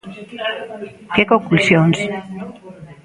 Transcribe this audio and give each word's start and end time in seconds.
¿Que 1.13 1.23
conclusións? 1.31 1.97